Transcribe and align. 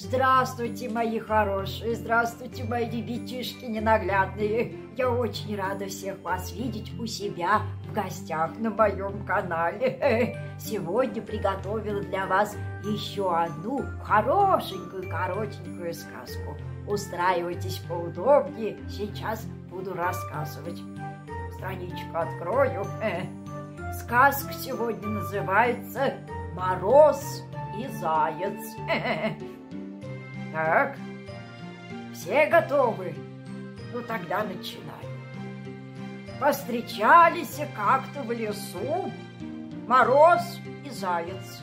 Здравствуйте, 0.00 0.88
мои 0.88 1.18
хорошие, 1.18 1.96
здравствуйте, 1.96 2.62
мои 2.62 2.88
ребятишки 2.88 3.64
ненаглядные. 3.64 4.74
Я 4.96 5.10
очень 5.10 5.56
рада 5.56 5.86
всех 5.86 6.22
вас 6.22 6.52
видеть 6.52 6.96
у 7.00 7.06
себя 7.06 7.62
в 7.84 7.92
гостях 7.92 8.56
на 8.58 8.70
моем 8.70 9.26
канале. 9.26 10.36
Сегодня 10.60 11.20
приготовила 11.20 12.00
для 12.00 12.28
вас 12.28 12.56
еще 12.84 13.36
одну 13.36 13.82
хорошенькую, 14.04 15.10
коротенькую 15.10 15.92
сказку. 15.92 16.56
Устраивайтесь 16.86 17.78
поудобнее, 17.78 18.78
сейчас 18.88 19.46
буду 19.68 19.94
рассказывать. 19.94 20.80
Страничку 21.56 22.16
открою. 22.16 22.86
Сказка 24.00 24.52
сегодня 24.52 25.08
называется 25.08 26.14
«Мороз 26.54 27.42
и 27.76 27.88
заяц». 27.98 28.76
Так, 30.58 30.96
все 32.12 32.46
готовы? 32.46 33.14
Ну 33.92 34.02
тогда 34.02 34.42
начинаем. 34.42 34.90
Повстречались 36.40 37.60
как-то 37.76 38.22
в 38.22 38.32
лесу 38.32 39.12
Мороз 39.86 40.58
и 40.84 40.90
Заяц. 40.90 41.60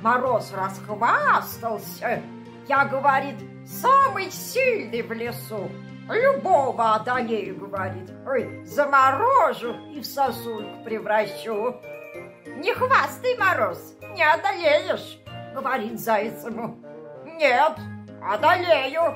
Мороз 0.00 0.50
расхвастался. 0.54 2.22
Я, 2.66 2.86
говорит, 2.86 3.36
самый 3.66 4.30
сильный 4.30 5.02
в 5.02 5.12
лесу. 5.12 5.70
Любого 6.08 6.94
одолею, 6.94 7.58
говорит. 7.58 8.10
Ой, 8.26 8.64
заморожу 8.64 9.74
и 9.90 10.00
в 10.00 10.06
сосульку 10.06 10.82
превращу. 10.84 11.76
Не 12.46 12.72
хвастай, 12.72 13.36
Мороз, 13.36 13.94
не 14.14 14.22
одолеешь, 14.22 15.18
говорит 15.52 16.00
Заяц 16.00 16.42
ему. 16.46 16.78
Нет, 17.26 17.76
Одолею. 18.28 19.14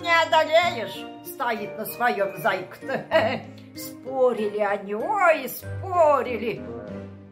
Не 0.00 0.12
одолеешь, 0.22 1.04
стоит 1.26 1.76
на 1.76 1.84
своем 1.84 2.36
зайка-то. 2.36 3.40
Спорили 3.76 4.58
они, 4.58 4.94
ой, 4.94 5.48
спорили. 5.48 6.62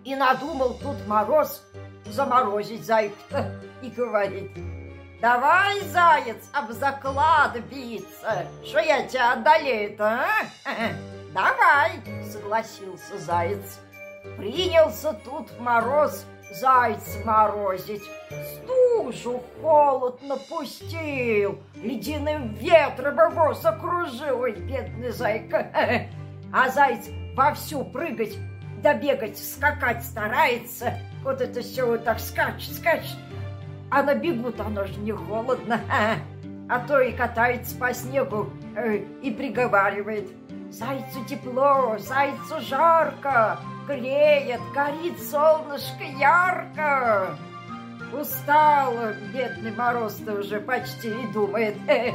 И 0.04 0.14
надумал 0.14 0.74
тут 0.74 1.06
мороз 1.06 1.62
заморозить 2.06 2.84
зайку-то 2.84 3.52
и 3.82 3.90
говорит, 3.90 4.50
давай, 5.20 5.80
заяц, 5.80 6.48
об 6.52 6.72
заклад 6.72 7.56
биться, 7.70 8.46
что 8.64 8.80
я 8.80 9.06
тебя 9.06 9.32
одолею-то, 9.32 10.04
а? 10.04 10.28
Давай, 11.32 12.00
согласился 12.32 13.18
заяц. 13.18 13.78
Принялся 14.38 15.12
тут 15.12 15.58
мороз 15.60 16.24
зайца 16.50 17.18
морозить. 17.24 18.02
Стужу 19.06 19.40
холод 19.62 20.20
напустил, 20.22 21.60
ледяным 21.76 22.54
ветром 22.54 23.14
его 23.14 23.54
закружил, 23.54 24.40
ой, 24.40 24.52
бедный 24.52 25.10
зайка. 25.10 25.70
А 26.52 26.70
заяц 26.70 27.08
вовсю 27.36 27.84
прыгать, 27.84 28.36
добегать, 28.82 29.38
скакать 29.38 30.04
старается. 30.04 30.94
Вот 31.22 31.40
это 31.40 31.60
все 31.60 31.86
вот 31.86 32.04
так 32.04 32.18
скачет, 32.18 32.74
скачет. 32.74 33.16
А 33.90 34.02
на 34.02 34.14
бегу-то 34.14 34.64
оно 34.64 34.84
же 34.84 34.98
не 35.00 35.12
холодно. 35.12 35.80
А 36.68 36.80
то 36.80 36.98
и 36.98 37.12
катается 37.12 37.76
по 37.76 37.94
снегу 37.94 38.50
э, 38.74 38.96
и 39.22 39.30
приговаривает. 39.30 40.28
Зайцу 40.70 41.24
тепло, 41.28 41.96
зайцу 41.98 42.60
жарко, 42.60 43.60
греет, 43.86 44.60
горит 44.74 45.22
солнышко 45.22 46.02
ярко. 46.18 47.38
Устал 48.12 48.94
бедный 49.32 49.72
мороз-то 49.72 50.34
уже 50.34 50.60
почти 50.60 51.08
и 51.08 51.26
думает, 51.32 51.76
э, 51.88 52.12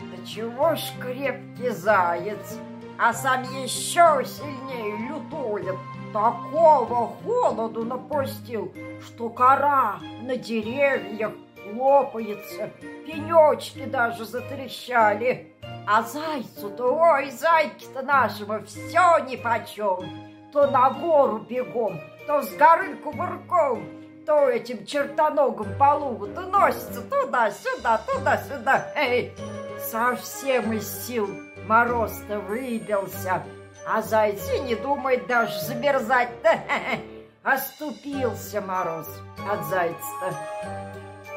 да 0.00 0.26
чего 0.26 0.74
ж 0.74 0.80
крепкий 1.00 1.70
заяц, 1.70 2.58
а 2.98 3.12
сам 3.12 3.42
еще 3.42 4.24
сильнее 4.24 5.08
лютует. 5.08 5.76
Такого 6.12 7.14
холоду 7.22 7.84
напустил, 7.84 8.72
что 9.04 9.28
кора 9.28 9.98
на 10.22 10.36
деревьях 10.36 11.32
лопается, 11.74 12.70
пенечки 13.06 13.84
даже 13.84 14.24
затрещали. 14.24 15.52
А 15.86 16.02
зайцу-то, 16.02 16.94
ой, 16.94 17.30
зайки-то 17.30 18.02
нашему 18.02 18.64
все 18.64 19.18
нипочем 19.26 20.28
то 20.52 20.66
на 20.66 20.90
гору 20.90 21.38
бегом, 21.38 22.00
то 22.26 22.42
с 22.42 22.54
горы 22.56 22.96
кувырком, 22.96 23.84
то 24.28 24.46
этим 24.50 24.84
чертоногом 24.84 25.68
по 25.78 25.94
лугу, 25.94 26.26
то 26.26 26.42
носится 26.42 27.00
туда-сюда, 27.00 28.02
туда-сюда. 28.06 28.92
Эй, 28.94 29.34
совсем 29.80 30.70
из 30.74 31.06
сил 31.06 31.26
мороз-то 31.66 32.38
выбился, 32.40 33.42
а 33.86 34.02
зайцы 34.02 34.58
не 34.58 34.74
думает 34.74 35.26
даже 35.26 35.58
замерзать-то. 35.60 36.60
Оступился 37.42 38.60
мороз 38.60 39.08
от 39.50 39.64
зайца-то. 39.64 40.36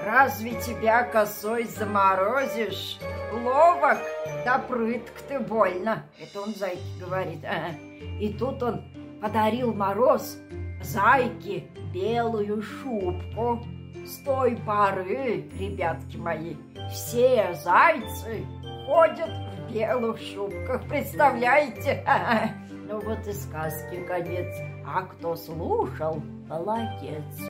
Разве 0.04 0.60
тебя 0.62 1.04
косой 1.04 1.64
заморозишь? 1.64 3.00
Ловок, 3.32 4.00
да 4.44 4.58
прытк 4.58 5.14
ты 5.30 5.40
больно. 5.40 6.04
Это 6.20 6.42
он 6.42 6.54
зайке 6.56 6.82
говорит. 7.00 7.40
И 8.20 8.36
тут 8.38 8.62
он 8.62 8.84
подарил 9.22 9.74
Мороз 9.74 10.38
зайке 10.84 11.68
белую 11.94 12.62
шубку. 12.62 13.60
С 14.06 14.24
той 14.24 14.58
поры, 14.66 15.46
ребятки 15.60 16.18
мои, 16.18 16.56
все 16.92 17.54
зайцы 17.64 18.46
ходят 18.88 19.30
в 19.30 19.72
белых 19.72 20.20
шубках, 20.20 20.84
представляете? 20.88 22.04
Ну 22.92 23.00
вот 23.00 23.26
и 23.26 23.32
сказки 23.32 24.04
конец. 24.06 24.54
А 24.86 25.04
кто 25.04 25.38
слушал, 25.38 26.22
молодец. 26.50 27.24